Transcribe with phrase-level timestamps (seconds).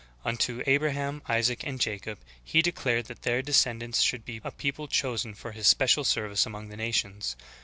[0.25, 4.87] Unto Abraham, Isaac, and Jacob He declared that their descend ants should be a people
[4.87, 7.35] chosen for His special service among the nations.